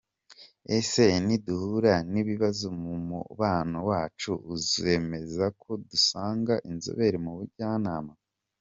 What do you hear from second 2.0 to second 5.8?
n’ibibazo mu mubano wacu, uzemeza ko